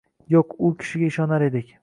Yo‘q, 0.35 0.55
u 0.69 0.71
kishiga 0.85 1.11
ishonar 1.11 1.47
edik. 1.51 1.75